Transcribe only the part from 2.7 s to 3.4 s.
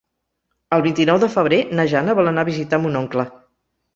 mon oncle.